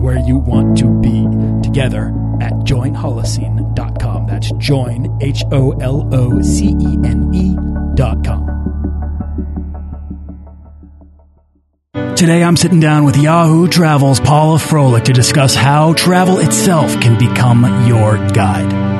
[0.00, 1.26] where you want to be
[1.62, 2.08] together
[2.40, 4.26] at joinholocene.com.
[4.26, 8.60] That's join, H O L O C E N E.com.
[12.16, 17.18] Today I'm sitting down with Yahoo Travel's Paula Froelich to discuss how travel itself can
[17.18, 18.99] become your guide.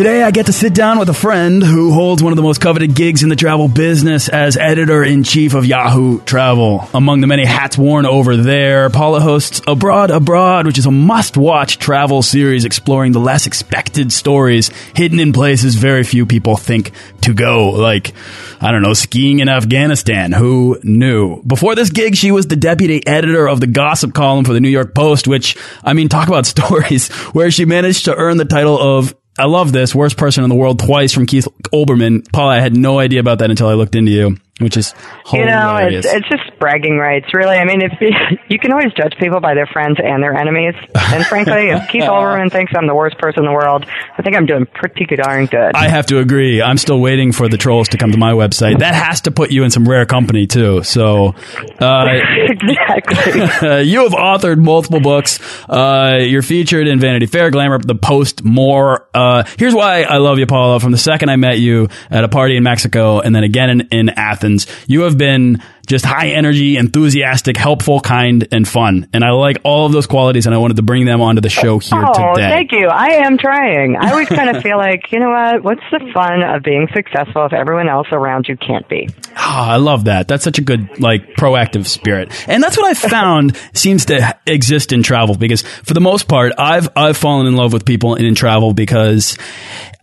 [0.00, 2.58] Today, I get to sit down with a friend who holds one of the most
[2.58, 6.88] coveted gigs in the travel business as editor in chief of Yahoo Travel.
[6.94, 10.90] Among the many hats worn over there, Paula hosts A Broad Abroad, which is a
[10.90, 16.56] must watch travel series exploring the less expected stories hidden in places very few people
[16.56, 18.14] think to go, like,
[18.58, 20.32] I don't know, skiing in Afghanistan.
[20.32, 21.42] Who knew?
[21.42, 24.70] Before this gig, she was the deputy editor of the gossip column for the New
[24.70, 28.78] York Post, which, I mean, talk about stories where she managed to earn the title
[28.78, 29.94] of I love this.
[29.94, 32.30] Worst person in the world twice from Keith Olbermann.
[32.32, 34.94] Paul, I had no idea about that until I looked into you which is
[35.32, 37.56] you know it's, it's just bragging rights really.
[37.56, 37.92] I mean if
[38.48, 40.74] you can always judge people by their friends and their enemies.
[40.94, 43.86] And frankly if keith olbermann thinks i'm the worst person in the world
[44.18, 45.74] i think i'm doing pretty good darn good.
[45.74, 46.62] I have to agree.
[46.62, 48.78] I'm still waiting for the trolls to come to my website.
[48.78, 50.82] That has to put you in some rare company too.
[50.82, 51.34] So
[51.80, 52.06] uh,
[52.48, 53.84] exactly.
[53.86, 55.40] you have authored multiple books.
[55.68, 59.08] Uh, you're featured in vanity fair glamour the post more.
[59.14, 62.28] Uh, here's why i love you paula from the second i met you at a
[62.28, 64.49] party in mexico and then again in, in athens
[64.86, 69.08] you have been just high energy, enthusiastic, helpful, kind, and fun.
[69.12, 71.50] And I like all of those qualities, and I wanted to bring them onto the
[71.50, 72.48] show here oh, today.
[72.48, 72.86] thank you.
[72.86, 73.96] I am trying.
[73.96, 75.64] I always kind of feel like, you know what?
[75.64, 79.08] What's the fun of being successful if everyone else around you can't be?
[79.30, 80.28] Oh, I love that.
[80.28, 82.32] That's such a good, like, proactive spirit.
[82.48, 86.52] And that's what I found seems to exist in travel because for the most part,
[86.56, 89.36] I've, I've fallen in love with people in travel because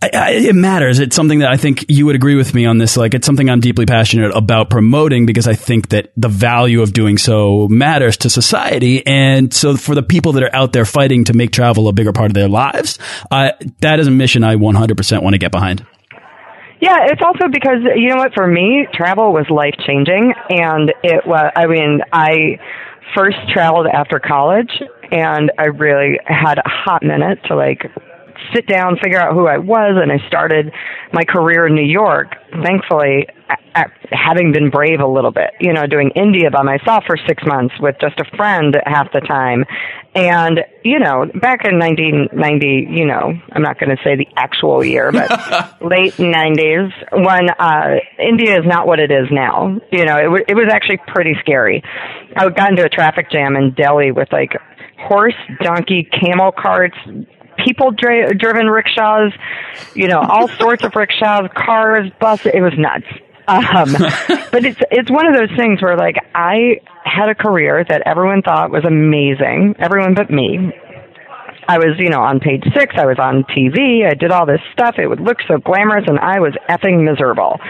[0.02, 0.98] I, I, it matters.
[0.98, 2.96] It's something that I think you would agree with me on this.
[2.96, 6.92] Like, it's something I'm deeply passionate about promoting because I think that the value of
[6.92, 9.06] doing so matters to society.
[9.06, 12.12] And so, for the people that are out there fighting to make travel a bigger
[12.12, 12.98] part of their lives,
[13.30, 15.86] uh, that is a mission I 100% want to get behind.
[16.80, 18.34] Yeah, it's also because you know what?
[18.34, 21.50] For me, travel was life changing, and it was.
[21.56, 22.60] I mean, I
[23.16, 24.70] first traveled after college,
[25.10, 27.82] and I really had a hot minute to like
[28.54, 30.72] sit down, figure out who I was, and I started
[31.12, 32.34] my career in New York.
[32.62, 33.26] Thankfully,
[34.10, 37.74] having been brave a little bit, you know, doing India by myself for six months
[37.80, 39.64] with just a friend half the time.
[40.14, 44.84] And, you know, back in 1990, you know, I'm not going to say the actual
[44.84, 45.30] year, but
[45.82, 49.78] late 90s, when uh, India is not what it is now.
[49.92, 51.82] You know, it, w- it was actually pretty scary.
[52.36, 54.52] I got into a traffic jam in Delhi with like
[54.98, 56.96] horse, donkey, camel carts,
[57.64, 59.32] people dri- driven rickshaws,
[59.94, 62.52] you know, all sorts of rickshaws, cars, buses.
[62.54, 63.06] It was nuts.
[63.48, 63.92] Um,
[64.52, 68.42] but it's it's one of those things where like I had a career that everyone
[68.42, 70.72] thought was amazing, everyone but me.
[71.70, 72.94] I was, you know, on page six.
[72.96, 74.06] I was on TV.
[74.06, 74.94] I did all this stuff.
[74.98, 77.60] It would look so glamorous, and I was effing miserable.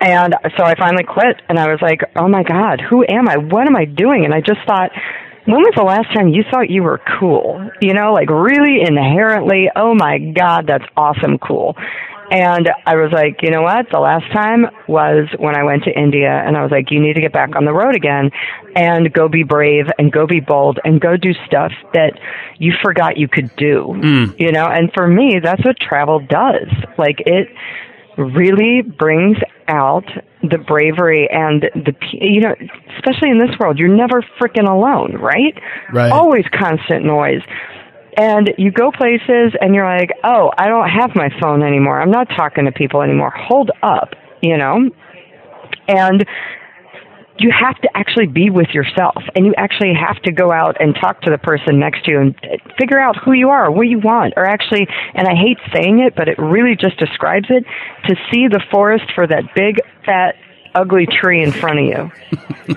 [0.00, 3.36] And so I finally quit, and I was like, "Oh my God, who am I?
[3.36, 4.90] What am I doing?" And I just thought,
[5.46, 7.70] when was the last time you thought you were cool?
[7.80, 11.76] You know, like really inherently, oh my God, that's awesome cool.
[12.30, 13.86] And I was like, you know what?
[13.90, 17.14] The last time was when I went to India and I was like, you need
[17.14, 18.30] to get back on the road again
[18.76, 22.12] and go be brave and go be bold and go do stuff that
[22.58, 23.84] you forgot you could do.
[23.88, 24.38] Mm.
[24.38, 26.68] You know, and for me, that's what travel does.
[26.96, 27.48] Like it
[28.20, 29.38] really brings
[29.68, 30.04] out
[30.42, 32.54] the bravery and the you know
[32.96, 35.58] especially in this world you're never freaking alone right?
[35.92, 36.10] Right.
[36.10, 37.42] Always constant noise.
[38.16, 42.00] And you go places and you're like oh i don't have my phone anymore.
[42.00, 43.32] I'm not talking to people anymore.
[43.36, 44.90] Hold up you know?
[45.88, 46.24] And
[47.40, 50.94] you have to actually be with yourself and you actually have to go out and
[51.00, 53.88] talk to the person next to you and uh, figure out who you are, what
[53.88, 57.64] you want, or actually, and I hate saying it, but it really just describes it,
[58.08, 60.36] to see the forest for that big, fat,
[60.74, 62.12] ugly tree in front of you.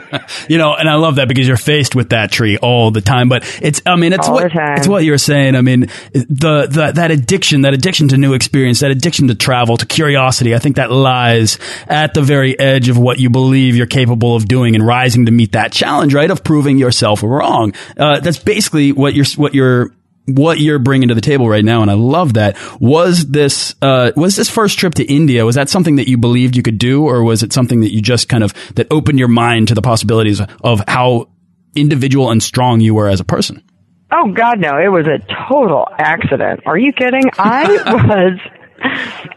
[0.50, 3.30] you know, and I love that because you're faced with that tree all the time.
[3.30, 5.56] But it's, I mean, it's all what it's what you're saying.
[5.56, 5.82] I mean,
[6.12, 10.56] the, the that addiction, that addiction to new experience, that addiction to travel, to curiosity.
[10.56, 14.48] I think that lies at the very edge of what you believe you're capable of
[14.48, 16.30] doing and rising to meet that challenge, right?
[16.30, 17.74] Of proving yourself wrong.
[17.98, 19.92] Uh, that's basically what you're what you're
[20.26, 22.58] what you're bringing to the table right now, and I love that.
[22.80, 25.46] Was this uh, was this first trip to India?
[25.46, 28.02] Was that something that you believed you could do, or was it something that you
[28.02, 31.30] just kind of that opened your mind to the possibilities of how
[31.76, 33.64] individual and strong you were as a person?
[34.12, 34.78] Oh God, no!
[34.78, 36.62] It was a total accident.
[36.66, 37.30] Are you kidding?
[37.38, 37.68] I
[38.08, 38.40] was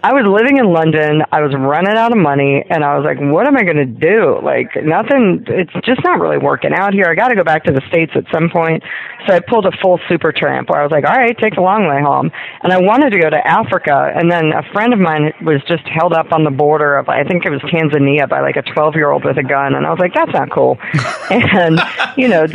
[0.02, 1.22] I was living in London.
[1.32, 3.86] I was running out of money, and I was like, "What am I going to
[3.86, 4.40] do?
[4.42, 5.44] Like nothing.
[5.48, 7.06] It's just not really working out here.
[7.06, 8.82] I got to go back to the states at some point."
[9.26, 11.86] So I pulled a full Supertramp, where I was like, "All right, take the long
[11.86, 12.30] way home."
[12.62, 15.86] And I wanted to go to Africa, and then a friend of mine was just
[15.86, 19.24] held up on the border of, I think it was Tanzania, by like a twelve-year-old
[19.24, 20.78] with a gun, and I was like, "That's not cool."
[21.30, 21.80] and
[22.16, 22.46] you know,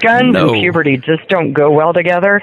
[0.00, 0.48] guns no.
[0.48, 2.42] and puberty just don't go well together.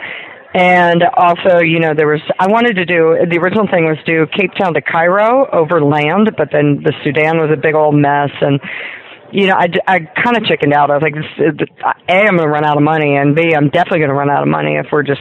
[0.55, 4.25] And also, you know, there was, I wanted to do, the original thing was do
[4.25, 8.31] Cape Town to Cairo over land, but then the Sudan was a big old mess.
[8.39, 8.61] And,
[9.33, 10.89] you know, I, I kind of chickened out.
[10.89, 11.67] I was like, this,
[12.07, 14.29] A, I'm going to run out of money, and B, I'm definitely going to run
[14.29, 15.19] out of money if we're just,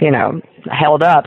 [0.00, 1.26] you know, held up.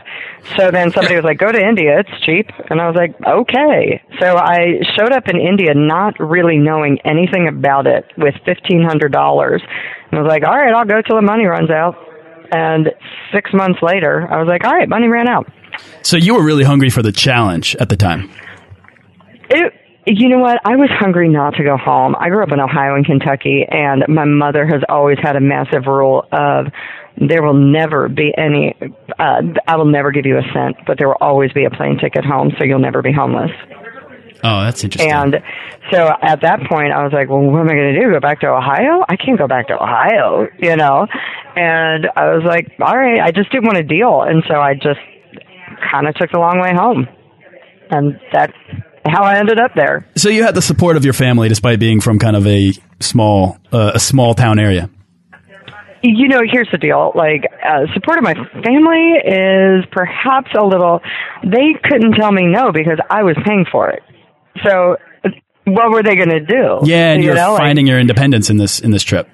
[0.58, 2.52] So then somebody was like, go to India, it's cheap.
[2.70, 4.04] And I was like, okay.
[4.20, 8.76] So I showed up in India not really knowing anything about it with $1,500.
[8.76, 12.11] And I was like, all right, I'll go till the money runs out.
[12.52, 12.90] And
[13.34, 15.52] six months later, I was like, all right, money ran out.
[16.04, 18.30] So you were really hungry for the challenge at the time.
[19.50, 19.74] It,
[20.06, 20.60] you know what?
[20.66, 22.16] I was hungry not to go home.
[22.20, 25.86] I grew up in Ohio and Kentucky, and my mother has always had a massive
[25.86, 26.68] rule of
[27.18, 28.76] there will never be any,
[29.20, 31.98] uh, I will never give you a cent, but there will always be a plane
[32.00, 33.52] ticket home, so you'll never be homeless.
[34.44, 35.12] Oh, that's interesting.
[35.12, 35.36] And
[35.92, 38.12] so at that point, I was like, well, what am I going to do?
[38.12, 39.06] Go back to Ohio?
[39.08, 41.06] I can't go back to Ohio, you know?
[41.56, 44.22] And I was like, all right, I just didn't want to deal.
[44.22, 45.00] And so I just
[45.92, 47.08] kind of took the long way home.
[47.90, 48.54] And that's
[49.06, 50.08] how I ended up there.
[50.16, 53.58] So you had the support of your family despite being from kind of a small,
[53.72, 54.90] uh, a small town area.
[56.04, 57.12] You know, here's the deal.
[57.14, 61.00] Like, uh, support of my family is perhaps a little,
[61.44, 64.02] they couldn't tell me no because I was paying for it.
[64.64, 64.98] So,
[65.66, 66.80] what were they going to do?
[66.84, 69.30] Yeah, and you are know, finding like, your independence in this in this trip.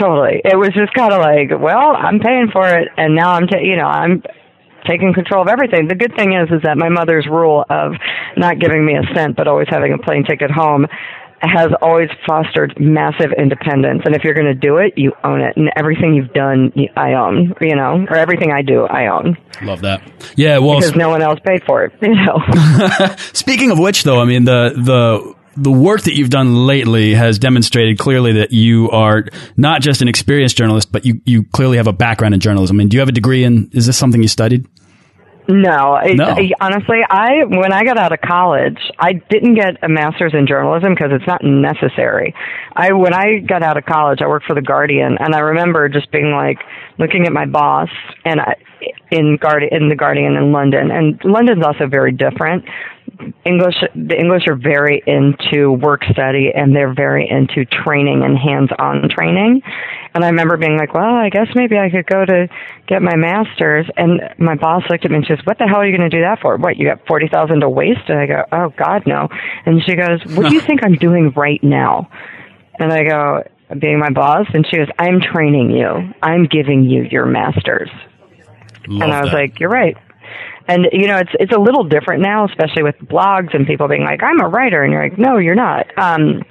[0.00, 0.40] Totally.
[0.44, 3.60] It was just kind of like, well, I'm paying for it, and now I'm, ta-
[3.60, 4.22] you know, I'm
[4.88, 5.88] taking control of everything.
[5.88, 7.92] The good thing is, is that my mother's rule of
[8.36, 10.86] not giving me a cent, but always having a plane ticket home,
[11.42, 14.02] has always fostered massive independence.
[14.04, 15.56] And if you're going to do it, you own it.
[15.56, 19.36] And everything you've done, I own, you know, or everything I do, I own.
[19.62, 20.02] Love that.
[20.36, 22.38] Yeah, well, because no one else paid for it, you know.
[23.32, 27.38] Speaking of which, though, I mean, the, the, the work that you've done lately has
[27.38, 29.24] demonstrated clearly that you are
[29.56, 32.76] not just an experienced journalist, but you, you clearly have a background in journalism.
[32.76, 34.66] I mean, do you have a degree in, is this something you studied?
[35.50, 36.24] No, no.
[36.24, 40.46] I, honestly, I when I got out of college, I didn't get a master's in
[40.46, 42.34] journalism because it's not necessary.
[42.76, 45.88] I when I got out of college, I worked for the Guardian, and I remember
[45.88, 46.58] just being like
[46.98, 47.88] looking at my boss
[48.24, 48.54] and I,
[49.10, 52.64] in Guardian in the Guardian in London, and London's also very different.
[53.44, 59.08] English the English are very into work study and they're very into training and hands-on
[59.08, 59.62] training.
[60.14, 62.48] And I remember being like, "Well, I guess maybe I could go to
[62.86, 65.78] get my masters." And my boss looked at me and she goes, "What the hell
[65.78, 66.56] are you going to do that for?
[66.56, 69.28] What, you got 40,000 to waste?" And I go, "Oh god, no."
[69.66, 72.10] And she goes, "What do you think I'm doing right now?"
[72.78, 73.42] And I go,
[73.78, 76.12] being my boss, and she goes, "I'm training you.
[76.22, 77.90] I'm giving you your masters."
[78.86, 79.36] Love and I was that.
[79.36, 79.96] like, "You're right."
[80.70, 84.04] And you know, it's it's a little different now, especially with blogs and people being
[84.04, 86.42] like, "I'm a writer," and you're like, "No, you're not." Um,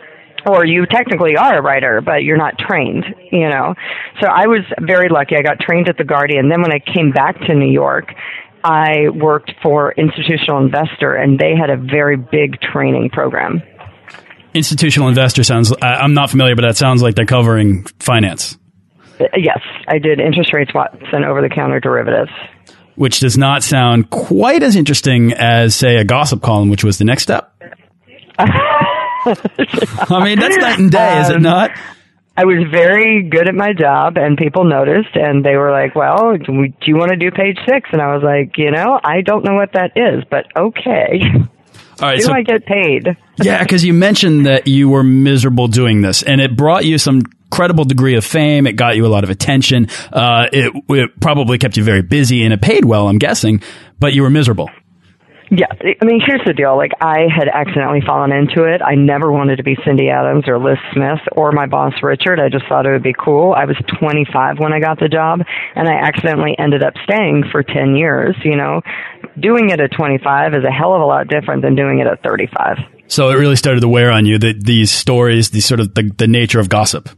[0.45, 3.75] or you technically are a writer, but you're not trained, you know.
[4.19, 5.37] So I was very lucky.
[5.37, 6.49] I got trained at the Guardian.
[6.49, 8.13] Then when I came back to New York,
[8.61, 13.63] I worked for Institutional Investor, and they had a very big training program.
[14.53, 15.71] Institutional Investor sounds.
[15.81, 18.57] I'm not familiar, but that sounds like they're covering finance.
[19.37, 22.31] Yes, I did interest rate swaps and over the counter derivatives
[22.99, 27.05] which does not sound quite as interesting as, say, a gossip column, which was the
[27.05, 27.49] next step.
[28.37, 31.71] I mean, that's night and day, um, is it um, not?
[32.35, 36.35] I was very good at my job, and people noticed, and they were like, "Well,
[36.37, 37.89] do, do you want to do page six?
[37.93, 41.21] And I was like, "You know, I don't know what that is, but okay."
[42.01, 43.15] All right, Do so I get paid?
[43.41, 47.21] yeah, because you mentioned that you were miserable doing this, and it brought you some
[47.51, 48.67] credible degree of fame.
[48.67, 49.87] It got you a lot of attention.
[50.11, 53.07] Uh, it, it probably kept you very busy, and it paid well.
[53.07, 53.61] I'm guessing,
[53.99, 54.69] but you were miserable.
[55.51, 56.77] Yeah, I mean, here's the deal.
[56.77, 58.83] Like, I had accidentally fallen into it.
[58.85, 62.39] I never wanted to be Cindy Adams or Liz Smith or my boss Richard.
[62.39, 63.53] I just thought it would be cool.
[63.53, 65.41] I was 25 when I got the job,
[65.75, 68.35] and I accidentally ended up staying for 10 years.
[68.43, 68.81] You know,
[69.39, 72.21] doing it at 25 is a hell of a lot different than doing it at
[72.21, 72.77] 35.
[73.07, 76.11] So it really started to wear on you that these stories, these sort of the,
[76.15, 77.09] the nature of gossip.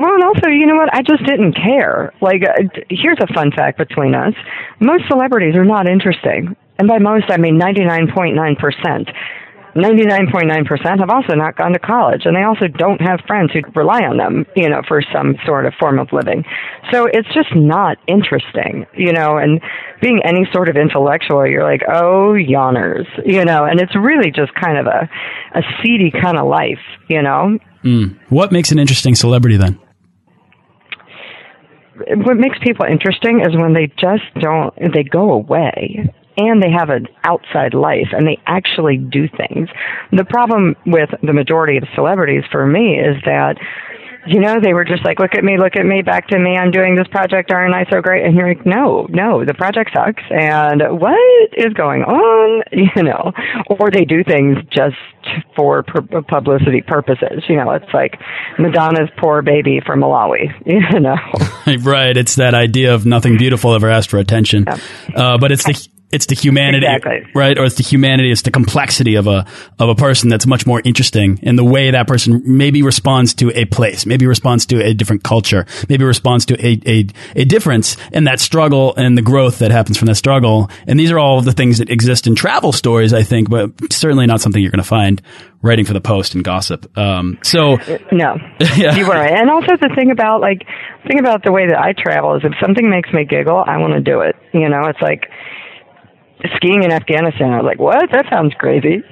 [0.00, 0.88] Well, and also, you know what?
[0.94, 2.14] I just didn't care.
[2.22, 4.32] Like, uh, here's a fun fact between us.
[4.80, 6.56] Most celebrities are not interesting.
[6.78, 9.12] And by most, I mean 99.9%.
[9.76, 14.00] 99.9% have also not gone to college and they also don't have friends who rely
[14.00, 16.44] on them, you know, for some sort of form of living.
[16.90, 19.60] So it's just not interesting, you know, and
[20.00, 24.52] being any sort of intellectual, you're like, oh, yawners, you know, and it's really just
[24.54, 25.08] kind of a,
[25.54, 27.58] a seedy kind of life, you know.
[27.84, 28.18] Mm.
[28.28, 29.78] What makes an interesting celebrity then?
[32.08, 36.90] What makes people interesting is when they just don't, they go away and they have
[36.90, 39.68] an outside life and they actually do things.
[40.12, 43.56] The problem with the majority of celebrities for me is that
[44.26, 46.56] you know, they were just like, look at me, look at me, back to me,
[46.56, 48.24] I'm doing this project, aren't I so great?
[48.24, 51.18] And you're like, no, no, the project sucks, and what
[51.56, 52.62] is going on?
[52.96, 53.32] You know,
[53.68, 54.96] or they do things just
[55.54, 57.44] for publicity purposes.
[57.48, 58.18] You know, it's like
[58.58, 61.16] Madonna's poor baby from Malawi, you know.
[61.90, 64.64] right, it's that idea of nothing beautiful ever asked for attention.
[64.66, 64.78] Yeah.
[65.14, 67.30] Uh, but it's the it's the humanity, exactly.
[67.34, 67.56] right?
[67.56, 69.46] Or it's the humanity, it's the complexity of a
[69.78, 73.50] of a person that's much more interesting in the way that person maybe responds to
[73.58, 77.96] a place, maybe responds to a different culture, maybe responds to a a, a difference
[78.12, 80.70] in that struggle and the growth that happens from that struggle.
[80.86, 83.70] And these are all of the things that exist in travel stories, I think, but
[83.92, 85.22] certainly not something you're going to find
[85.62, 86.96] writing for the Post and gossip.
[86.98, 87.76] Um, so
[88.10, 88.36] no,
[88.76, 88.96] yeah.
[88.96, 89.32] you were right.
[89.32, 90.66] And also the thing about like
[91.06, 93.92] thing about the way that I travel is if something makes me giggle, I want
[93.94, 94.36] to do it.
[94.52, 95.28] You know, it's like
[96.56, 97.52] skiing in Afghanistan.
[97.52, 98.10] I was like, what?
[98.12, 99.02] That sounds crazy.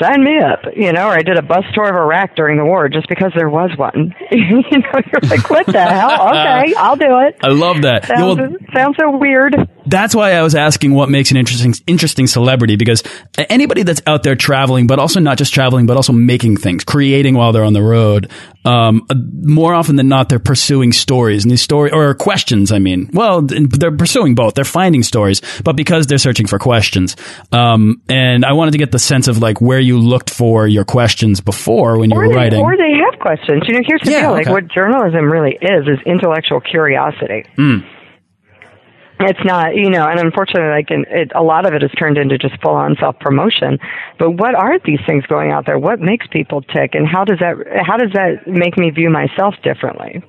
[0.00, 1.08] Sign me up, you know.
[1.08, 3.70] Or I did a bus tour of Iraq during the war just because there was
[3.76, 4.14] one.
[4.30, 6.10] you know, you're like, what the hell?
[6.30, 7.36] Okay, I'll do it.
[7.42, 8.04] I love that.
[8.06, 9.54] Sounds, well, sounds so weird.
[9.90, 13.02] That's why I was asking what makes an interesting interesting celebrity because
[13.36, 17.34] anybody that's out there traveling, but also not just traveling, but also making things, creating
[17.34, 18.30] while they're on the road.
[18.64, 19.06] Um,
[19.42, 22.70] more often than not, they're pursuing stories and these story or questions.
[22.70, 24.54] I mean, well, they're pursuing both.
[24.54, 27.16] They're finding stories, but because they're searching for questions.
[27.50, 30.84] Um, and I wanted to get the sense of like where you looked for your
[30.84, 33.64] questions before when you or were they, writing, or they have questions.
[33.66, 34.44] You know, here's the yeah, deal: okay.
[34.44, 37.44] like what journalism really is is intellectual curiosity.
[37.56, 37.96] Mm
[39.28, 42.16] it's not, you know, and unfortunately, like, in, it, a lot of it is turned
[42.16, 43.78] into just full on self promotion.
[44.18, 45.78] But what are these things going out there?
[45.78, 49.54] What makes people tick, and how does that how does that make me view myself
[49.62, 50.22] differently?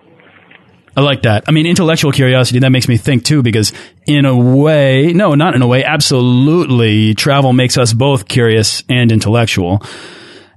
[0.96, 1.46] I like that.
[1.48, 3.72] I mean, intellectual curiosity, that makes me think too, because
[4.06, 9.10] in a way, no, not in a way, absolutely, travel makes us both curious and
[9.12, 9.82] intellectual.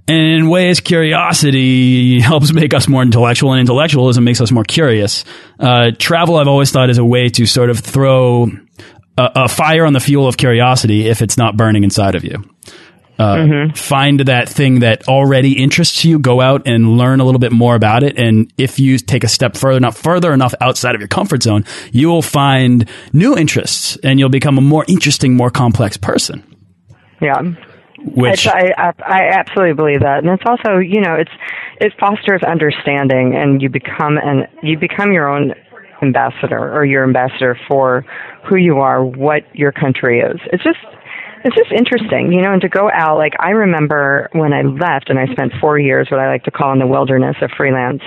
[0.07, 5.25] And in ways, curiosity helps make us more intellectual, and intellectualism makes us more curious.
[5.59, 8.51] Uh, travel, I've always thought, is a way to sort of throw
[9.17, 12.45] a, a, fire on the fuel of curiosity if it's not burning inside of you.
[13.19, 13.77] Uh, mm -hmm.
[13.77, 17.75] Find that thing that already interests you, go out and learn a little bit more
[17.75, 18.19] about it.
[18.19, 21.65] And if you take a step further enough, further enough outside of your comfort zone,
[21.93, 26.43] you will find new interests and you'll become a more interesting, more complex person.
[27.21, 27.55] Yeah.
[28.05, 31.31] Which I, I, I absolutely believe that, and it's also you know it's
[31.81, 35.55] it fosters understanding, and you become and you become your own
[36.03, 38.05] ambassador or your ambassador for
[38.49, 40.39] who you are, what your country is.
[40.53, 40.79] It's just
[41.45, 45.11] it's just interesting, you know, and to go out like I remember when I left
[45.11, 48.03] and I spent four years what I like to call in the wilderness of freelance.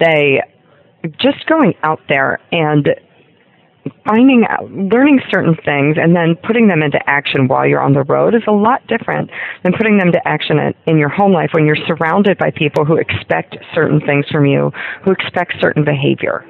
[0.00, 0.42] They
[1.20, 2.88] just going out there and
[4.06, 8.04] finding out, learning certain things and then putting them into action while you're on the
[8.04, 9.30] road is a lot different
[9.62, 12.96] than putting them to action in your home life when you're surrounded by people who
[12.96, 14.70] expect certain things from you,
[15.04, 16.44] who expect certain behavior.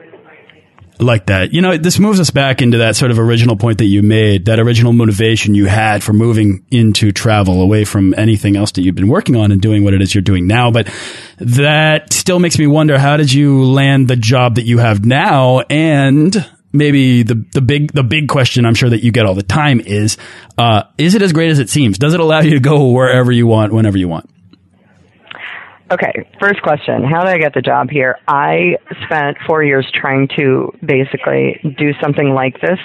[1.00, 1.52] Like that.
[1.52, 4.44] You know, this moves us back into that sort of original point that you made,
[4.44, 8.94] that original motivation you had for moving into travel away from anything else that you've
[8.94, 10.70] been working on and doing what it is you're doing now.
[10.70, 10.88] But
[11.38, 15.62] that still makes me wonder, how did you land the job that you have now?
[15.68, 16.32] And
[16.74, 19.80] maybe the the big the big question I'm sure that you get all the time
[19.80, 20.18] is
[20.58, 21.96] uh, is it as great as it seems?
[21.96, 24.28] Does it allow you to go wherever you want, whenever you want?
[25.92, 27.04] Okay, first question.
[27.04, 28.16] How did I get the job here?
[28.26, 32.78] I spent four years trying to basically do something like this.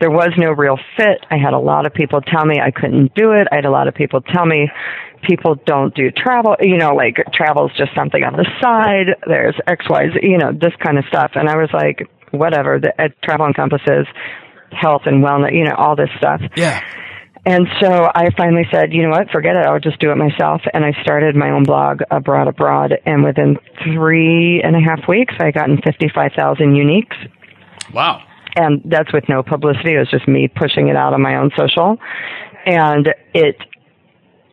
[0.00, 1.24] There was no real fit.
[1.30, 3.48] I had a lot of people tell me I couldn't do it.
[3.52, 4.70] I had a lot of people tell me
[5.22, 9.14] people don't do travel, you know, like travel's just something on the side.
[9.26, 11.32] There's X, Y, Z, you know, this kind of stuff.
[11.34, 14.06] And I was like, whatever, the, uh, travel encompasses
[14.72, 16.40] health and wellness, you know, all this stuff.
[16.56, 16.80] Yeah.
[17.46, 19.64] And so I finally said, you know what, forget it.
[19.64, 20.60] I'll just do it myself.
[20.74, 22.92] And I started my own blog, A Broad Abroad.
[23.06, 27.16] And within three and a half weeks, I gotten 55,000 uniques.
[27.94, 28.22] Wow.
[28.56, 29.94] And that's with no publicity.
[29.94, 31.96] It was just me pushing it out on my own social.
[32.66, 33.56] And it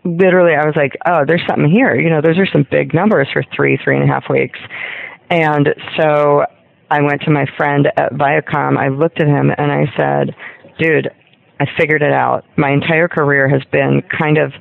[0.05, 1.99] literally, I was like, oh, there's something here.
[1.99, 4.59] You know, those are some big numbers for three, three and a half weeks.
[5.29, 5.67] And
[5.99, 6.45] so
[6.89, 8.77] I went to my friend at Viacom.
[8.77, 10.35] I looked at him and I said,
[10.79, 11.09] dude,
[11.59, 12.45] I figured it out.
[12.57, 14.51] My entire career has been kind of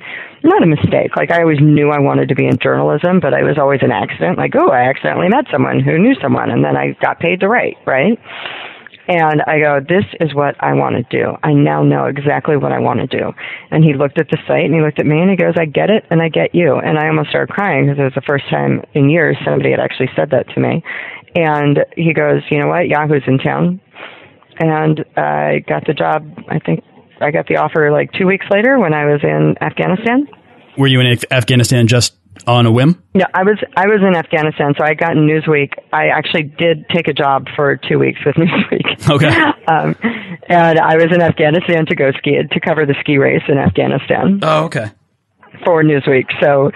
[0.43, 1.15] not a mistake.
[1.17, 3.91] Like I always knew I wanted to be in journalism, but I was always an
[3.91, 4.37] accident.
[4.37, 7.49] Like, oh, I accidentally met someone who knew someone, and then I got paid to
[7.49, 8.17] write, right?
[9.07, 11.37] And I go, this is what I want to do.
[11.43, 13.33] I now know exactly what I want to do.
[13.69, 15.65] And he looked at the site and he looked at me and he goes, I
[15.65, 16.77] get it and I get you.
[16.77, 19.79] And I almost started crying because it was the first time in years somebody had
[19.79, 20.83] actually said that to me.
[21.35, 22.87] And he goes, you know what?
[22.87, 23.81] Yahoo's in town
[24.59, 26.25] and I got the job.
[26.49, 26.83] I think
[27.21, 30.27] I got the offer like two weeks later when I was in Afghanistan.
[30.77, 32.15] Were you in Afghanistan just
[32.47, 33.01] on a whim?
[33.13, 35.73] Yeah, I was I was in Afghanistan, so I got in Newsweek.
[35.93, 39.09] I actually did take a job for two weeks with Newsweek.
[39.09, 39.35] Okay.
[39.67, 39.95] Um,
[40.47, 44.39] and I was in Afghanistan to go ski to cover the ski race in Afghanistan.
[44.43, 44.91] Oh, okay.
[45.65, 46.69] For Newsweek, so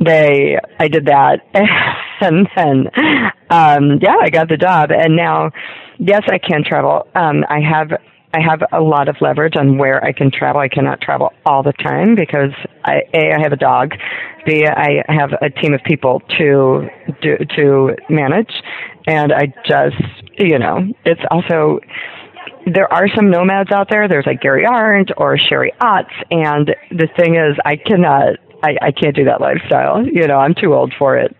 [0.00, 1.40] they I did that,
[2.20, 2.88] and then
[3.50, 5.50] um, yeah, I got the job, and now
[5.98, 7.06] yes, I can travel.
[7.14, 7.92] Um, I have
[8.34, 10.60] I have a lot of leverage on where I can travel.
[10.60, 12.52] I cannot travel all the time because
[12.84, 13.92] I, a I have a dog,
[14.44, 16.88] b I have a team of people to
[17.22, 18.52] do to manage,
[19.06, 19.96] and I just
[20.38, 21.80] you know it's also
[22.66, 24.08] there are some nomads out there.
[24.08, 28.90] There's like Gary Arndt or Sherry Otts, and the thing is, I cannot, I, I
[28.92, 30.06] can't do that lifestyle.
[30.06, 31.34] You know, I'm too old for it.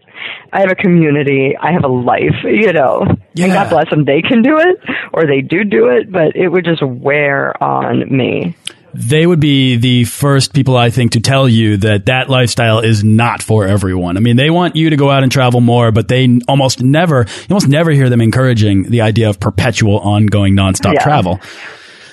[0.53, 1.55] I have a community.
[1.61, 3.05] I have a life, you know.
[3.35, 3.45] Yeah.
[3.47, 4.05] And God bless them.
[4.05, 4.79] They can do it
[5.13, 8.57] or they do do it, but it would just wear on me.
[8.95, 13.05] They would be the first people I think to tell you that that lifestyle is
[13.05, 14.17] not for everyone.
[14.17, 17.27] I mean, they want you to go out and travel more, but they almost never,
[17.29, 21.03] you almost never hear them encouraging the idea of perpetual, ongoing, nonstop Yeah.
[21.03, 21.41] travel.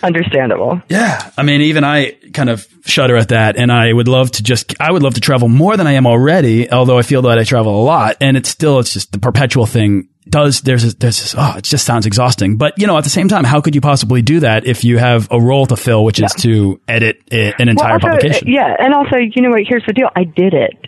[0.03, 0.81] Understandable.
[0.89, 1.31] Yeah.
[1.37, 3.55] I mean, even I kind of shudder at that.
[3.57, 6.05] And I would love to just, I would love to travel more than I am
[6.05, 8.17] already, although I feel that I travel a lot.
[8.21, 11.63] And it's still, it's just the perpetual thing does, there's, a, there's this, oh, it
[11.63, 12.57] just sounds exhausting.
[12.57, 14.97] But, you know, at the same time, how could you possibly do that if you
[14.97, 18.47] have a role to fill, which is to edit i- an entire also, publication?
[18.47, 19.61] Yeah, and also, you know what?
[19.67, 20.09] Here's the deal.
[20.15, 20.87] I did it.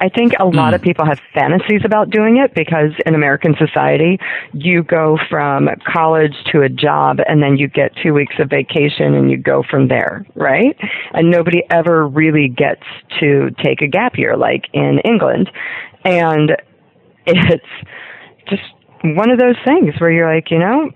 [0.00, 0.74] I think a lot Hmm.
[0.74, 4.18] of people have fantasies about doing it because in American society,
[4.52, 9.14] you go from college to a job and then you get two weeks of vacation
[9.14, 10.76] and you go from there, right?
[11.12, 12.82] And nobody ever really gets
[13.20, 15.50] to take a gap year like in England.
[16.04, 16.56] And
[17.26, 17.66] it's
[18.48, 18.62] just
[19.02, 20.90] one of those things where you're like, you know,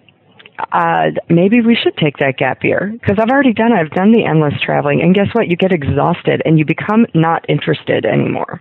[0.72, 3.76] uh, maybe we should take that gap year because I've already done it.
[3.76, 5.48] I've done the endless traveling, and guess what?
[5.48, 8.60] You get exhausted and you become not interested anymore,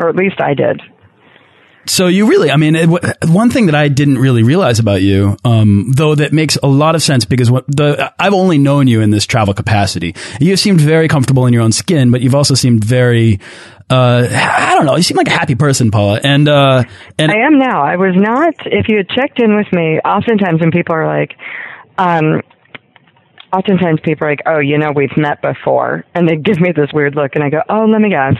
[0.00, 0.80] or at least I did.
[1.88, 5.00] So you really, I mean, it, w- one thing that I didn't really realize about
[5.00, 8.88] you, um, though that makes a lot of sense because what the I've only known
[8.88, 10.14] you in this travel capacity.
[10.38, 13.40] You seemed very comfortable in your own skin, but you've also seemed very,
[13.88, 16.20] uh, I don't know, you seem like a happy person, Paula.
[16.22, 16.84] And uh,
[17.18, 17.82] and I am now.
[17.82, 18.54] I was not.
[18.66, 21.36] If you had checked in with me, oftentimes when people are like,
[21.96, 22.42] um,
[23.52, 26.90] oftentimes people are like, "Oh, you know, we've met before," and they give me this
[26.92, 28.34] weird look, and I go, "Oh, let me guess,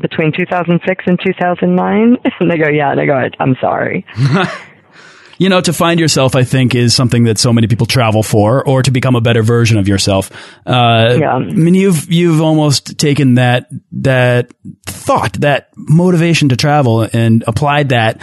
[0.00, 4.04] between 2006 and 2009," and they go, "Yeah," and I go, "I'm sorry."
[5.38, 8.66] you know, to find yourself, I think, is something that so many people travel for,
[8.66, 10.30] or to become a better version of yourself.
[10.66, 11.34] Uh, Yeah.
[11.34, 14.52] I mean, you've you've almost taken that that
[14.86, 18.20] thought, that motivation to travel, and applied that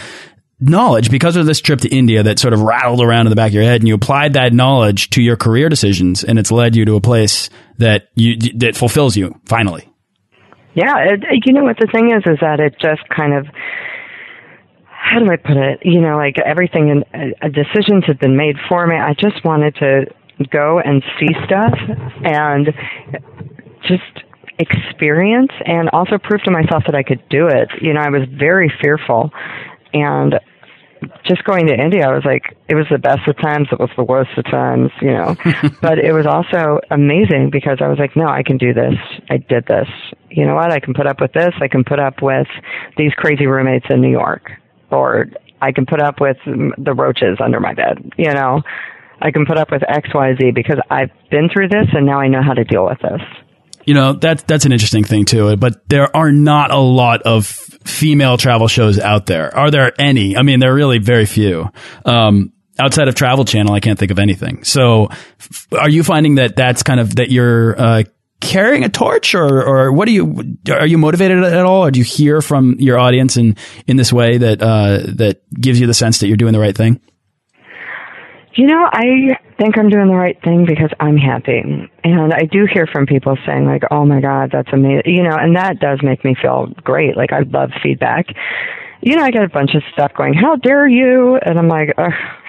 [0.62, 3.50] knowledge because of this trip to India that sort of rattled around in the back
[3.50, 6.76] of your head, and you applied that knowledge to your career decisions, and it's led
[6.76, 9.88] you to a place that you that fulfills you finally.
[10.74, 13.46] Yeah, it, you know what the thing is is that it just kind of
[14.88, 15.80] how do I put it?
[15.84, 18.96] You know, like everything in uh, decisions had been made for me.
[18.96, 20.06] I just wanted to
[20.50, 21.74] go and see stuff
[22.24, 22.68] and
[23.82, 24.26] just
[24.60, 27.70] experience and also prove to myself that I could do it.
[27.82, 29.32] You know, I was very fearful
[29.94, 30.36] and
[31.26, 33.90] just going to India, I was like, it was the best of times, it was
[33.98, 35.36] the worst of times, you know.
[35.82, 38.94] but it was also amazing because I was like, no, I can do this.
[39.30, 39.88] I did this.
[40.30, 40.72] You know what?
[40.72, 41.54] I can put up with this.
[41.62, 42.48] I can put up with
[42.98, 44.52] these crazy roommates in New York,
[44.92, 45.28] or
[45.62, 48.12] I can put up with the roaches under my bed.
[48.18, 48.62] You know,
[49.22, 52.20] I can put up with X, Y, Z because I've been through this and now
[52.20, 53.22] I know how to deal with this.
[53.86, 57.46] You know, that's, that's an interesting thing too, but there are not a lot of
[57.46, 59.56] female travel shows out there.
[59.56, 60.38] Are there any?
[60.38, 61.70] I mean, there are really very few.
[62.06, 64.64] Um, outside of Travel Channel, I can't think of anything.
[64.64, 65.10] So
[65.78, 68.04] are you finding that that's kind of, that you're, uh,
[68.40, 71.86] carrying a torch or, or what are you, are you motivated at all?
[71.86, 75.80] Or do you hear from your audience in, in this way that, uh, that gives
[75.80, 77.00] you the sense that you're doing the right thing?
[78.54, 81.62] You know, I think I'm doing the right thing because I'm happy.
[82.04, 85.36] And I do hear from people saying like, "Oh my god, that's amazing." You know,
[85.36, 87.16] and that does make me feel great.
[87.16, 88.28] Like I love feedback
[89.02, 91.38] you know, I get a bunch of stuff going, how dare you?
[91.38, 91.90] And I'm like,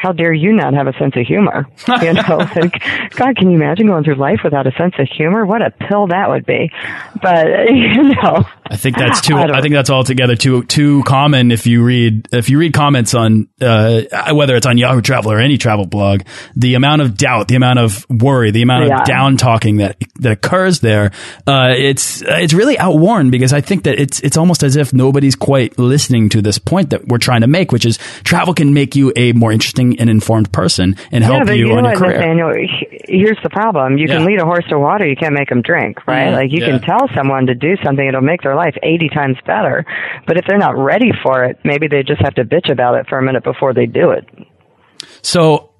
[0.02, 1.64] how dare you not have a sense of humor?
[2.02, 5.46] You know, like, God, can you imagine going through life without a sense of humor?
[5.46, 6.72] What a pill that would be.
[7.22, 8.44] But, you know.
[8.68, 12.28] I think that's too, I, I think that's altogether too, too common if you read,
[12.32, 14.02] if you read comments on, uh,
[14.34, 16.22] whether it's on Yahoo Travel or any travel blog,
[16.56, 19.02] the amount of doubt, the amount of worry, the amount yeah.
[19.02, 21.12] of down talking that, that occurs there,
[21.46, 25.36] uh, it's, it's really outworn because I think that it's, it's almost as if nobody's
[25.36, 28.96] quite listening to this point that we're trying to make, which is travel can make
[28.96, 32.18] you a more interesting and informed person and help yeah, you, you on your career.
[32.18, 32.52] Nathaniel,
[33.06, 34.18] here's the problem: you yeah.
[34.18, 36.26] can lead a horse to water, you can't make them drink, right?
[36.26, 36.34] Mm-hmm.
[36.34, 36.78] Like you yeah.
[36.78, 39.84] can tell someone to do something; it'll make their life 80 times better.
[40.26, 43.06] But if they're not ready for it, maybe they just have to bitch about it
[43.08, 44.28] for a minute before they do it.
[45.22, 45.72] So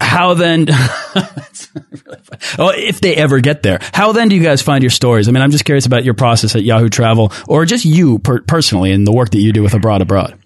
[0.00, 0.66] how then
[2.58, 5.32] well if they ever get there how then do you guys find your stories i
[5.32, 8.92] mean i'm just curious about your process at yahoo travel or just you per personally
[8.92, 10.38] and the work that you do with a broad abroad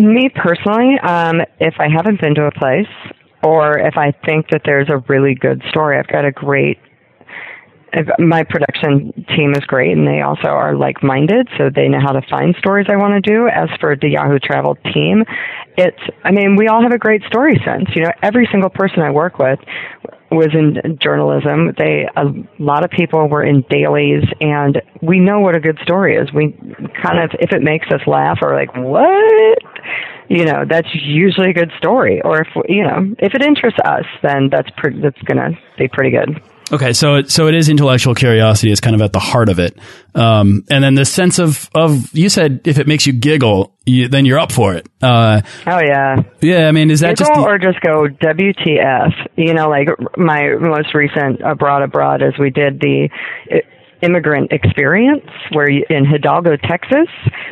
[0.00, 2.86] me personally um, if i haven't been to a place
[3.42, 6.78] or if i think that there's a really good story i've got a great
[8.18, 12.12] my production team is great and they also are like minded so they know how
[12.12, 13.48] to find stories i want to do.
[13.48, 15.24] As for the yahoo travel team
[15.76, 17.88] it's i mean we all have a great story sense.
[17.94, 19.58] You know every single person i work with
[20.30, 21.74] was in journalism.
[21.76, 22.26] They a
[22.58, 26.32] lot of people were in dailies and we know what a good story is.
[26.32, 26.52] We
[27.02, 29.58] kind of if it makes us laugh or like what?
[30.28, 32.20] You know that's usually a good story.
[32.22, 36.10] Or if you know if it interests us then that's pretty that's gonna be pretty
[36.10, 36.40] good
[36.72, 39.58] Okay, so it, so it is intellectual curiosity is kind of at the heart of
[39.58, 39.76] it,
[40.14, 44.06] um, and then the sense of of you said if it makes you giggle, you,
[44.06, 44.86] then you're up for it.
[45.02, 46.68] Uh, oh yeah, yeah.
[46.68, 49.12] I mean, is that giggle just the, or just go WTF?
[49.36, 53.08] You know, like my most recent a broad abroad as we did the
[54.02, 57.08] immigrant experience where you, in Hidalgo, Texas,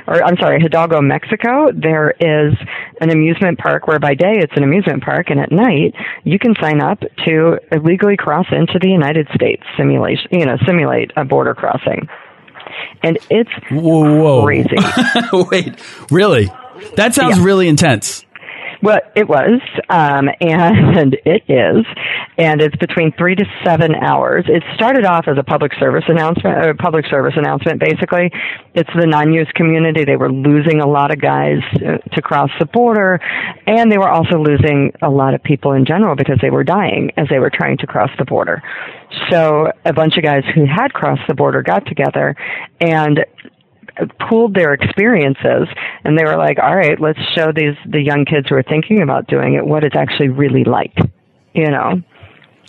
[0.07, 2.55] or I'm sorry, Hidalgo, Mexico, there is
[3.01, 6.55] an amusement park where by day it's an amusement park and at night you can
[6.61, 11.55] sign up to illegally cross into the United States simulation, you know, simulate a border
[11.55, 12.09] crossing.
[13.03, 14.45] And it's whoa, whoa.
[14.45, 14.77] crazy.
[15.33, 15.79] Wait,
[16.11, 16.51] really?
[16.97, 17.45] That sounds yeah.
[17.45, 18.25] really intense.
[18.81, 21.85] Well, it was, um, and it is,
[22.37, 24.45] and it's between three to seven hours.
[24.49, 27.81] It started off as a public service announcement, a public service announcement.
[27.81, 28.31] Basically,
[28.75, 30.05] it's the non-use community.
[30.05, 33.21] They were losing a lot of guys uh, to cross the border,
[33.67, 37.11] and they were also losing a lot of people in general because they were dying
[37.17, 38.63] as they were trying to cross the border.
[39.31, 42.37] So a bunch of guys who had crossed the border got together
[42.81, 43.25] and
[44.29, 45.69] pooled their experiences
[46.05, 49.03] and they were like, all right, let's show these, the young kids who are thinking
[49.03, 50.95] about doing it what it's actually really like,
[51.55, 52.03] you know?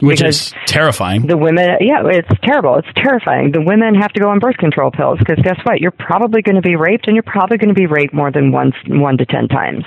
[0.01, 1.27] Which because is terrifying.
[1.27, 2.77] The women, yeah, it's terrible.
[2.77, 3.51] It's terrifying.
[3.51, 5.81] The women have to go on birth control pills because guess what?
[5.81, 8.53] You're probably going to be raped, and you're probably going to be raped more than
[8.53, 9.83] once, one to ten times,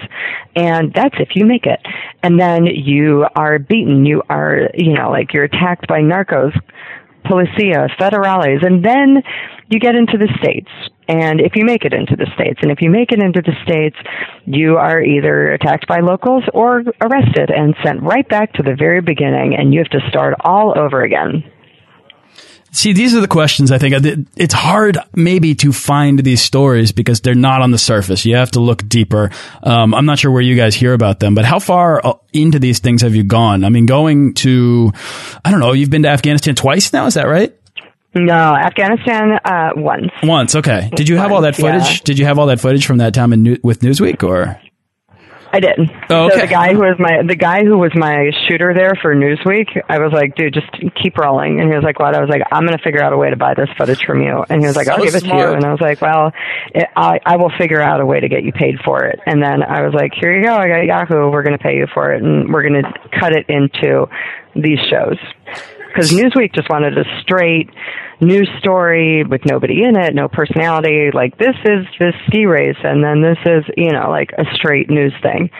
[0.55, 1.81] and that's if you make it.
[2.22, 4.05] And then you are beaten.
[4.05, 6.52] You are, you know, like you're attacked by narcos,
[7.24, 9.22] policia, federales, and then
[9.68, 10.68] you get into the states.
[11.08, 13.52] And if you make it into the states and if you make it into the
[13.64, 13.96] states
[14.46, 19.00] you are either attacked by locals or arrested and sent right back to the very
[19.00, 21.42] beginning and you have to start all over again
[22.74, 24.26] See, these are the questions I think.
[24.35, 28.24] It's hard maybe to find these stories because they're not on the surface.
[28.24, 29.30] You have to look deeper.
[29.62, 32.58] Um, I'm not sure where you guys hear about them, but how far uh, into
[32.58, 33.64] these things have you gone?
[33.64, 34.90] I mean, going to,
[35.44, 37.54] I don't know, you've been to Afghanistan twice now, is that right?
[38.14, 40.11] No, Afghanistan uh, once.
[40.22, 40.90] Once, okay.
[40.94, 41.98] Did you have once, all that footage?
[41.98, 42.04] Yeah.
[42.04, 44.61] Did you have all that footage from that time in New with Newsweek, or?
[45.52, 45.78] I did.
[46.08, 46.34] Oh, okay.
[46.34, 49.82] So the guy who was my the guy who was my shooter there for Newsweek,
[49.88, 51.60] I was like, dude, just keep rolling.
[51.60, 52.16] And he was like, what?
[52.16, 54.44] I was like, I'm gonna figure out a way to buy this footage from you.
[54.48, 55.52] And he was like, So I'll give it to you.
[55.52, 56.32] And I was like, well,
[56.74, 59.20] it, I I will figure out a way to get you paid for it.
[59.26, 60.54] And then I was like, here you go.
[60.54, 61.30] I got Yahoo.
[61.30, 64.06] We're gonna pay you for it, and we're gonna cut it into
[64.54, 65.18] these shows.
[65.88, 67.68] Because Newsweek just wanted a straight
[68.20, 71.10] news story with nobody in it, no personality.
[71.12, 74.88] Like this is this ski race, and then this is you know like a straight
[74.88, 75.50] news thing.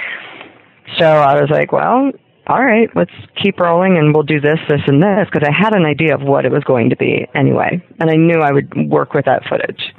[0.99, 2.13] So I was like, well,
[2.47, 5.75] all right, let's keep rolling, and we'll do this, this, and this because I had
[5.75, 8.91] an idea of what it was going to be anyway, and I knew I would
[8.91, 9.93] work with that footage.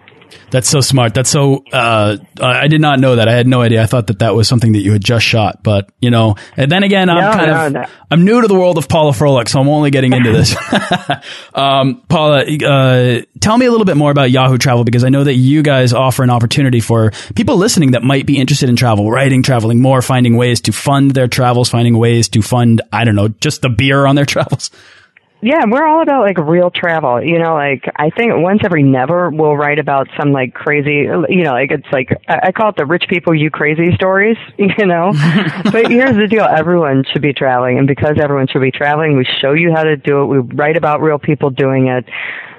[0.52, 1.13] That's so smart.
[1.13, 1.63] That's so.
[1.72, 3.28] Uh, I did not know that.
[3.28, 3.82] I had no idea.
[3.82, 5.63] I thought that that was something that you had just shot.
[5.63, 7.74] But you know, and then again, I'm No, kind no, of.
[7.74, 7.86] no.
[8.12, 10.56] I'm new to the world of Paula Froelich, so I'm only getting into this.
[11.54, 15.24] um, Paula, uh, tell me a little bit more about Yahoo Travel because I know
[15.24, 19.10] that you guys offer an opportunity for people listening that might be interested in travel,
[19.12, 22.82] writing, traveling more, finding ways to fund their travels, finding ways to fund.
[22.91, 24.69] I don't know, just the beer on their travels.
[25.43, 27.21] Yeah, we're all about like real travel.
[27.21, 31.43] You know, like I think once every never we'll write about some like crazy, you
[31.43, 34.86] know, like it's like I I call it the rich people you crazy stories, you
[34.86, 35.12] know.
[35.65, 39.27] but here's the deal: everyone should be traveling, and because everyone should be traveling, we
[39.41, 40.25] show you how to do it.
[40.27, 42.06] We write about real people doing it.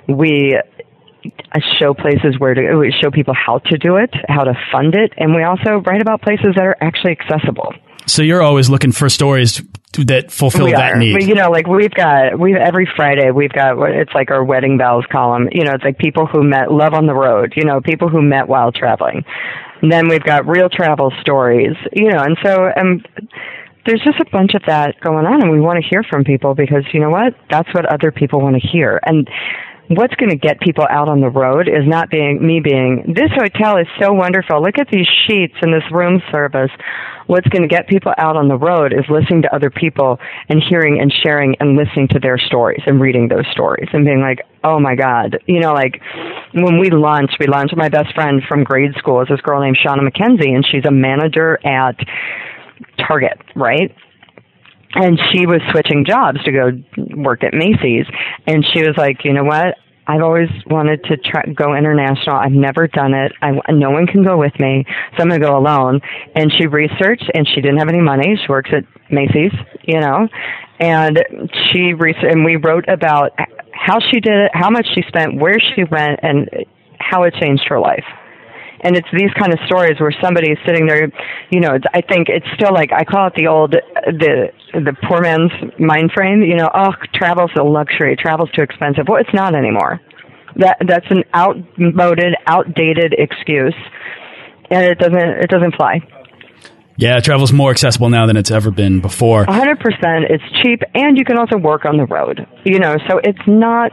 [0.07, 4.53] We uh, show places where to we show people how to do it, how to
[4.71, 7.73] fund it, and we also write about places that are actually accessible.
[8.07, 9.63] So you're always looking for stories
[10.05, 11.13] that fulfill that need.
[11.13, 14.43] But, you know, like we've got we every Friday we've got what it's like our
[14.43, 15.49] wedding bells column.
[15.53, 17.53] You know, it's like people who met love on the road.
[17.55, 19.25] You know, people who met while traveling.
[19.83, 21.77] And then we've got real travel stories.
[21.93, 23.03] You know, and so um,
[23.87, 26.55] there's just a bunch of that going on, and we want to hear from people
[26.55, 27.35] because you know what?
[27.51, 28.99] That's what other people want to hear.
[29.05, 29.29] And
[29.89, 33.31] what's going to get people out on the road is not being me being this
[33.35, 34.63] hotel is so wonderful.
[34.63, 36.71] Look at these sheets and this room service.
[37.27, 40.19] What's going to get people out on the road is listening to other people
[40.49, 44.21] and hearing and sharing and listening to their stories and reading those stories and being
[44.21, 45.39] like oh my god.
[45.47, 46.01] You know like
[46.55, 49.21] when we launched we launched my best friend from grade school.
[49.21, 51.97] Is this girl named shauna mckenzie and she's a manager at
[53.07, 53.95] target right
[54.95, 56.71] and she was switching jobs to go
[57.17, 58.07] work at Macy's
[58.47, 59.77] and she was like you know what
[60.07, 62.37] I've always wanted to try go international.
[62.37, 63.33] I've never done it.
[63.41, 64.85] I, no one can go with me,
[65.17, 66.01] so I'm going to go alone.
[66.35, 68.37] And she researched, and she didn't have any money.
[68.37, 69.53] She works at Macy's,
[69.83, 70.29] you know,
[70.79, 71.19] and
[71.73, 73.31] she researched, and we wrote about
[73.73, 76.51] how she did it, how much she spent, where she went, and
[76.99, 78.05] how it changed her life
[78.85, 81.11] and it's these kind of stories where somebody is sitting there
[81.51, 84.95] you know it's, i think it's still like i call it the old the the
[85.09, 89.35] poor man's mind frame you know oh travel's a luxury travel's too expensive well it's
[89.35, 90.01] not anymore
[90.57, 93.75] that that's an outmoded outdated excuse
[94.71, 95.99] and it doesn't it doesn't fly
[96.97, 99.43] Yeah, travel's more accessible now than it's ever been before.
[99.43, 100.31] A hundred percent.
[100.31, 102.47] It's cheap, and you can also work on the road.
[102.65, 103.91] You know, so it's not.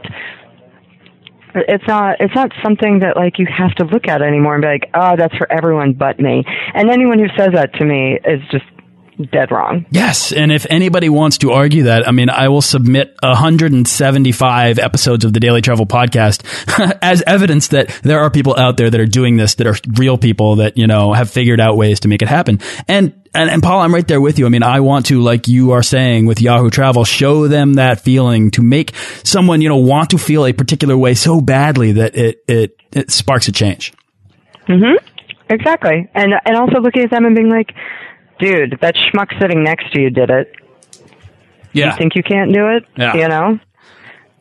[1.54, 2.16] It's not.
[2.20, 5.16] It's not something that like you have to look at anymore and be like, oh,
[5.16, 6.44] that's for everyone but me.
[6.74, 8.64] And anyone who says that to me is just
[9.30, 9.86] dead wrong.
[9.90, 15.24] Yes, and if anybody wants to argue that, I mean, I will submit 175 episodes
[15.24, 16.42] of the Daily Travel Podcast
[17.02, 20.18] as evidence that there are people out there that are doing this, that are real
[20.18, 22.60] people that, you know, have figured out ways to make it happen.
[22.88, 24.44] And and, and Paul, I'm right there with you.
[24.44, 28.02] I mean, I want to, like you are saying with Yahoo Travel, show them that
[28.02, 32.14] feeling to make someone, you know, want to feel a particular way so badly that
[32.14, 33.94] it, it, it sparks a change.
[34.68, 35.02] Mm-hmm.
[35.48, 36.08] Exactly.
[36.14, 37.72] And and also looking at them and being like,
[38.42, 40.52] dude, that schmuck sitting next to you did it.
[41.72, 41.92] Yeah.
[41.92, 42.84] You think you can't do it?
[42.96, 43.14] Yeah.
[43.14, 43.58] You know?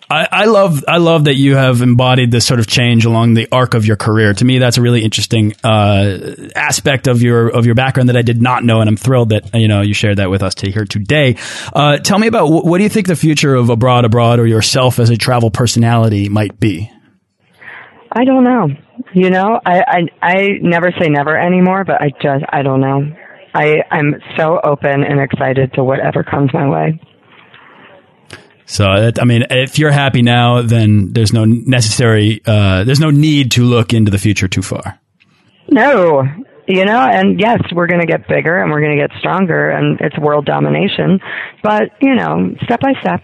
[0.10, 3.48] I, I love I love that you have embodied this sort of change along the
[3.50, 4.34] arc of your career.
[4.34, 8.22] To me, that's a really interesting uh, aspect of your of your background that I
[8.22, 10.70] did not know, and I'm thrilled that you know you shared that with us to
[10.70, 11.38] here today.
[11.72, 14.46] Uh, tell me about what do you think the future of a broad abroad or
[14.46, 16.92] yourself as a travel personality might be.
[18.12, 18.68] I don't know.
[19.14, 23.16] You know, I, I I never say never anymore, but I just I don't know.
[23.54, 27.00] I I'm so open and excited to whatever comes my way.
[28.66, 33.52] So I mean, if you're happy now, then there's no necessary uh, there's no need
[33.52, 35.00] to look into the future too far.
[35.70, 36.24] No,
[36.68, 39.70] you know, and yes, we're going to get bigger and we're going to get stronger,
[39.70, 41.20] and it's world domination.
[41.62, 43.22] But you know, step by step.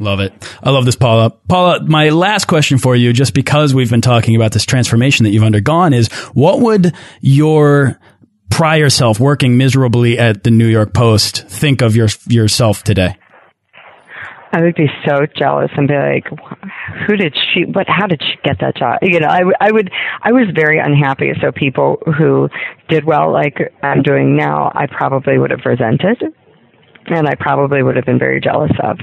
[0.00, 0.32] Love it.
[0.62, 1.30] I love this, Paula.
[1.30, 5.30] Paula, my last question for you, just because we've been talking about this transformation that
[5.30, 7.98] you've undergone, is what would your
[8.50, 13.16] prior self, working miserably at the New York Post, think of your yourself today?
[14.52, 16.24] I would be so jealous and be like,
[17.06, 18.98] who did she, what, how did she get that job?
[19.02, 19.90] You know, I, I would,
[20.22, 21.32] I was very unhappy.
[21.42, 22.48] So people who
[22.88, 26.22] did well, like I'm doing now, I probably would have resented
[27.06, 28.98] and I probably would have been very jealous of.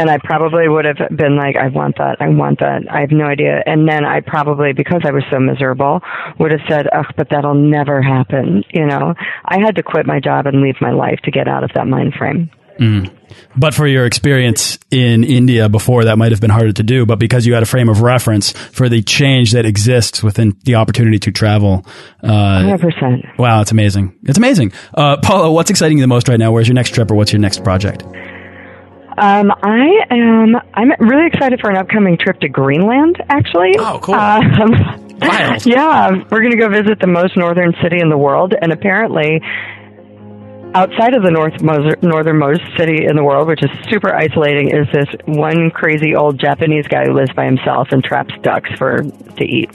[0.00, 3.10] And I probably would have been like, I want that, I want that, I have
[3.10, 3.62] no idea.
[3.66, 6.00] And then I probably, because I was so miserable,
[6.38, 8.64] would have said, ugh, but that'll never happen.
[8.72, 9.12] You know,
[9.44, 11.86] I had to quit my job and leave my life to get out of that
[11.86, 12.50] mind frame.
[12.78, 13.14] Mm.
[13.58, 17.04] But for your experience in India before, that might have been harder to do.
[17.04, 20.76] But because you had a frame of reference for the change that exists within the
[20.76, 21.84] opportunity to travel.
[22.22, 23.38] Uh, 100%.
[23.38, 24.18] Wow, it's amazing.
[24.22, 24.72] It's amazing.
[24.94, 26.52] Uh, Paula, what's exciting you the most right now?
[26.52, 28.02] Where's your next trip or what's your next project?
[29.18, 30.56] Um, I am.
[30.74, 33.16] I'm really excited for an upcoming trip to Greenland.
[33.28, 33.76] Actually.
[33.78, 34.14] Oh, cool.
[34.14, 35.06] Um,
[35.64, 39.40] yeah, we're going to go visit the most northern city in the world, and apparently,
[40.74, 45.08] outside of the north northernmost city in the world, which is super isolating, is this
[45.26, 49.70] one crazy old Japanese guy who lives by himself and traps ducks for to eat.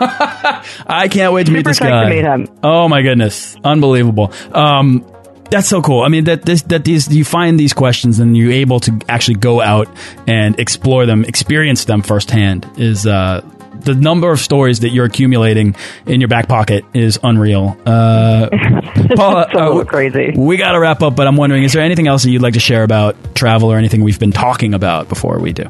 [0.00, 2.08] I can't wait to super meet this guy.
[2.08, 2.46] Meet him.
[2.62, 4.32] Oh my goodness, unbelievable.
[4.52, 5.06] Um,
[5.52, 6.02] that's so cool.
[6.02, 9.36] I mean, that this that these you find these questions and you're able to actually
[9.36, 9.86] go out
[10.26, 12.66] and explore them, experience them firsthand.
[12.78, 13.42] Is uh,
[13.80, 17.76] the number of stories that you're accumulating in your back pocket is unreal.
[17.84, 18.48] Uh,
[19.14, 20.32] Paula, so uh, crazy.
[20.34, 22.54] We got to wrap up, but I'm wondering, is there anything else that you'd like
[22.54, 25.68] to share about travel or anything we've been talking about before we do?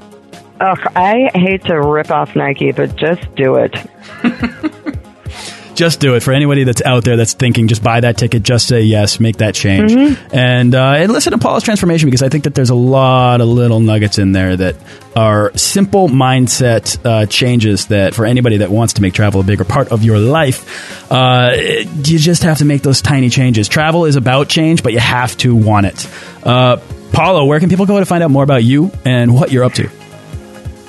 [0.61, 3.75] Ugh, I hate to rip off Nike, but just do it.
[5.75, 8.69] just do it for anybody that's out there that's thinking just buy that ticket just
[8.69, 9.93] say yes make that change.
[9.93, 10.17] Mm -hmm.
[10.33, 13.49] and uh, and listen to paula's transformation because i think that there's a lot of
[13.49, 14.75] little nuggets in there that
[15.15, 19.65] are simple mindset uh, changes that for anybody that wants to make travel a bigger
[19.65, 20.61] part of your life
[21.11, 21.51] uh,
[22.05, 23.69] you just have to make those tiny changes.
[23.69, 26.09] Travel is about change but you have to want it.
[26.43, 26.77] Uh,
[27.13, 29.75] paula where can people go to find out more about you and what you're up
[29.75, 29.89] to?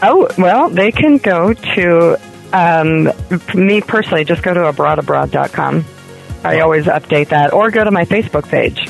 [0.06, 2.17] Oh, well, they can go to
[2.53, 3.11] um,
[3.53, 5.85] me personally, just go to abroadabroad.com.
[6.43, 8.87] I always update that, or go to my Facebook page.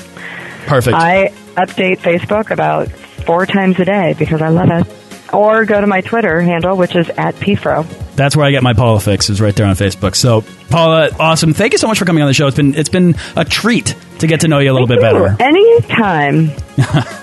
[0.65, 0.95] Perfect.
[0.97, 2.89] I update Facebook about
[3.25, 5.33] four times a day because I love it.
[5.33, 7.87] Or go to my Twitter handle, which is at PFRO.
[8.15, 10.15] That's where I get my Paula fix, is right there on Facebook.
[10.15, 11.53] So, Paula, awesome.
[11.55, 12.45] Thank you so much for coming on the show.
[12.47, 15.13] It's been it's been a treat to get to know you a little Thank bit
[15.13, 15.29] you.
[15.29, 15.43] better.
[15.43, 16.51] Anytime.